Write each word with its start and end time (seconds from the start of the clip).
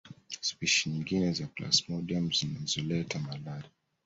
Spishi 0.41 0.89
nyingine 0.89 1.33
za 1.33 1.47
plasmodium 1.47 2.31
zinazoleta 2.31 3.19
malaria 3.19 3.69